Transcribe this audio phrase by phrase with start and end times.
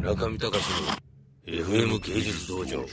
[0.00, 0.64] 中見隆
[1.46, 2.84] の FM 芸術道場。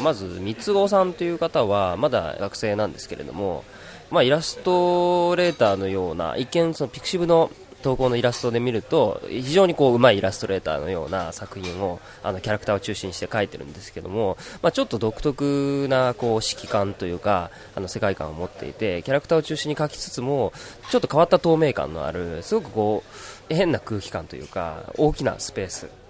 [0.00, 3.64] まず三つ子さんという方はまだ学生なんですけれども、
[4.10, 7.50] まあ、イラストレーターのような一見そのピクシブの
[7.82, 20.52] 投稿のイラストで見ると非常にこう上手いイラストレーターのような作品をあのキャラクターを中心にして描いてるんですけども、まあ、ちょっと独特なこう指揮感というかあの世界観を持っていてキャラクターを中心に描きつつも
[20.90, 23.02] ちょっと変わった透明感のあるすごくこ
[23.50, 26.01] う変な空気感というか大きなスペース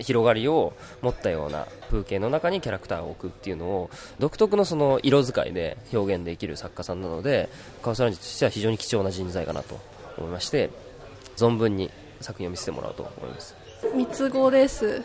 [0.00, 0.72] 広がりを
[1.02, 7.48] 持ったような風景の中にキャラクターを置くっていうのを独特のその色使いで表現できる作家さんなので
[7.82, 9.78] カオスランジとしては非常に貴重な人材かなと
[10.16, 10.70] 思いまして
[11.36, 13.54] 存分に作品を見せてもらおうと思います。
[13.94, 15.02] 三つ子です。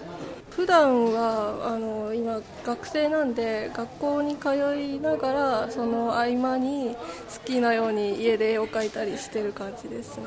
[0.50, 7.00] 普段はあの今学生なんで学校に通いながらその合間に好
[7.46, 10.26] きなように家で絵を描いたりしてる感じですね。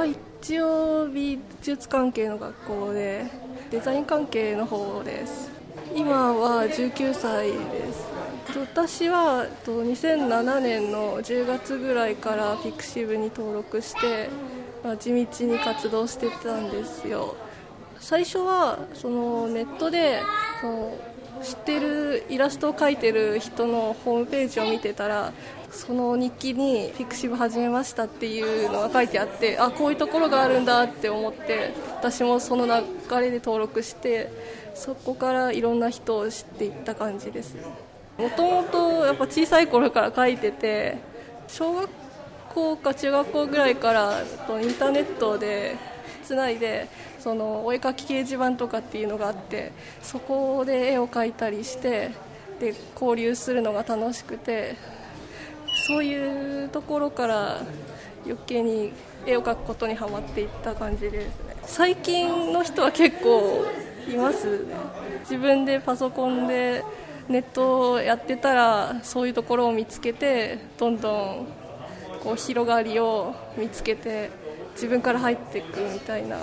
[0.00, 3.26] あ一応美術関係の学校で
[3.70, 5.50] デザイン関係の方です。
[5.94, 8.06] 今は19歳です。
[8.54, 14.28] 私は2007年の10月ぐらいからピクシブに登録して
[14.86, 17.34] まあ、地道に活動してたんですよ。
[17.98, 20.20] 最初はそのネットで
[20.60, 20.96] その
[21.42, 25.32] 知ってるイラストを描いてる人のホームページを見てたら
[25.70, 34.30] その日記にピクシブ始めましたっていうのが書いてあってあこういうところがあるんだって思って私もその流れで登録して
[34.74, 37.56] そこからいろんな人を知っていった感じです。
[38.18, 40.98] もともとやっぱ小さい頃から書いてて
[41.48, 41.90] 小学
[42.54, 44.22] 校か中学校ぐらいから
[44.62, 45.76] インターネットで
[46.24, 46.88] つないで
[47.20, 52.10] そのお絵描き掲示板とかっていうのがあってそこで絵を描いたりして
[52.58, 54.76] で交流するのが楽しくて
[55.86, 57.60] そういうところから
[58.24, 58.92] 余計に
[59.24, 61.56] 絵を描くことにはまっていった感じですね。
[61.62, 63.64] 最近の人は結構
[64.10, 64.74] いますね。
[65.20, 66.82] 自分でパソコンで
[67.28, 71.46] ネットをやってたらそういうところを見つけてどんどん
[72.20, 74.30] こう広がりを見つけて
[74.72, 76.38] 自分から入っていくみたいな。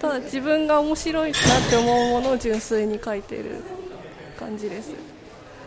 [0.00, 3.62] ただ自分が面白いなって思うものを純粋に描いてる
[4.38, 4.94] 感じです。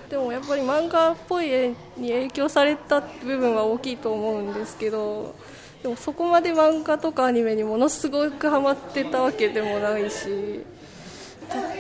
[0.10, 5.36] でもやっぱり漫画っぽい絵に影響された部分は大きいと思うんですけど
[5.82, 10.64] でもそこまで漫画とかアニメにものすごくハマってたわけでもないし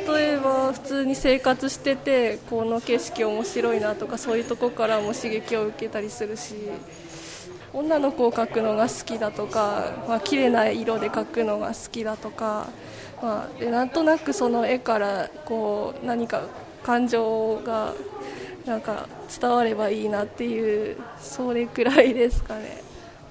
[0.07, 6.55] 例えば普通に生活しててこの景色面白いなとかそういうとこからも刺激を受けたりするし
[7.73, 12.69] 女の子を描くのが好きだとか、まあ綺麗な色で描くのが好きだとか、
[13.21, 16.43] まあ、でなんとなくその絵からこう何か
[16.85, 17.93] 感情が
[18.67, 19.07] なんか
[19.41, 22.83] 伝わればいいなっていうそれくらいですかね。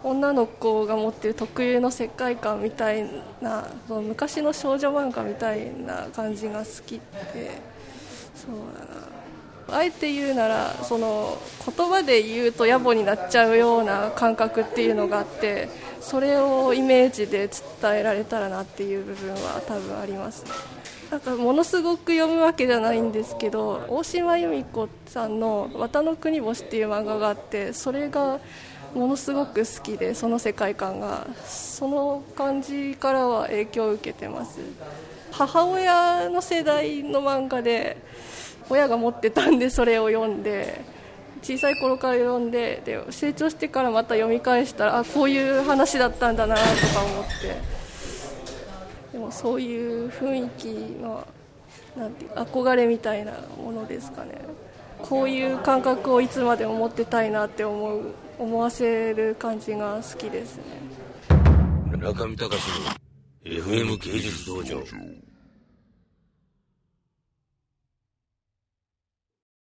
[0.03, 3.09] 女の子が持ってる特有の世界観みたい
[3.41, 7.00] なその昔の少女漫画みたいな感じが好き
[7.32, 7.62] で
[8.34, 8.84] そうだ
[9.72, 9.78] な。
[9.78, 15.69] あえて言うならその言葉で言うと野暮になっちゃうような感覚っていうのがあって
[16.00, 20.50] それをイメージで伝えられたらなっていう部分は多分ありますね。
[21.10, 28.41] なんかものすごく読むわけじゃないんですけど大島由美子さんの「綿の国星」っていう漫画があってそれが
[28.94, 31.26] ものすごく好きでその世界観が。
[31.75, 34.60] その感じからは影響を受けてます。
[35.32, 37.97] 母親の世代の漫画で
[38.70, 40.84] 親が持ってたんでそれを読んで
[41.43, 46.66] 小さい頃から読んでで成長してからまた読み返したらあこういう話だったんだなとか
[47.04, 47.83] 思って。
[49.14, 50.66] でもそういう雰囲気
[51.00, 51.25] の
[51.97, 54.41] なんて憧れみたいなものですかね。
[55.02, 60.64] こういう感覚をいつまでも持ってたいなって思う思わせる感じが好きですね。
[61.97, 64.82] 中見隆の FM 芸術道場。